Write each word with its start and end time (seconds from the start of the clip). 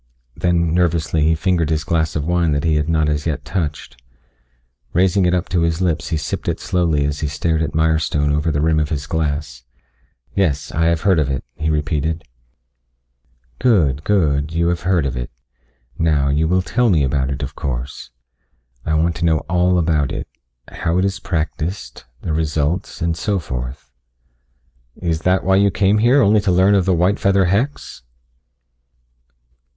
Then 0.35 0.73
nervously 0.73 1.21
he 1.21 1.35
fingered 1.35 1.69
his 1.69 1.83
glass 1.83 2.15
of 2.15 2.25
wine 2.25 2.53
that 2.53 2.63
he 2.63 2.73
had 2.73 2.89
not 2.89 3.07
as 3.07 3.27
yet 3.27 3.45
touched. 3.45 4.01
Raising 4.93 5.27
it 5.27 5.35
up 5.35 5.47
to 5.49 5.61
his 5.61 5.79
lips 5.79 6.07
he 6.07 6.17
sipped 6.17 6.47
it 6.47 6.59
slowly 6.59 7.05
as 7.05 7.19
he 7.19 7.27
stared 7.27 7.61
at 7.61 7.75
Mirestone 7.75 8.33
over 8.33 8.49
the 8.51 8.61
rim 8.61 8.79
of 8.79 8.89
the 8.89 9.05
glass. 9.07 9.63
"Yes. 10.35 10.71
I 10.71 10.85
have 10.85 11.01
heard 11.01 11.19
of 11.19 11.29
it," 11.29 11.43
he 11.53 11.69
repeated. 11.69 12.23
"Good, 13.59 14.03
good. 14.03 14.53
You 14.53 14.69
have 14.69 14.81
heard 14.81 15.05
of 15.05 15.15
it. 15.15 15.29
Now, 15.99 16.29
you 16.29 16.47
will 16.47 16.63
tell 16.63 16.89
me 16.89 17.03
about 17.03 17.29
it, 17.29 17.43
of 17.43 17.53
course. 17.53 18.09
I 18.83 18.95
want 18.95 19.15
to 19.17 19.25
know 19.25 19.41
all 19.41 19.77
about 19.77 20.11
it 20.11 20.27
how 20.71 20.97
it 20.97 21.05
is 21.05 21.19
practiced, 21.19 22.05
the 22.21 22.33
results, 22.33 23.03
and 23.03 23.15
so 23.15 23.37
forth." 23.37 23.91
"Is 24.95 25.19
that 25.21 25.43
why 25.43 25.57
you 25.57 25.69
came 25.69 25.99
here? 25.99 26.23
Only 26.23 26.41
to 26.41 26.51
learn 26.51 26.73
of 26.73 26.85
the 26.85 26.95
white 26.95 27.19
feather 27.19 27.45
hex?" 27.45 28.01